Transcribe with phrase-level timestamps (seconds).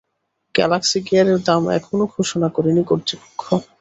[0.55, 3.43] Galaxy গিয়ারের দাম এখনও ঘোষণা করেনি কর্তৃপক্ষ।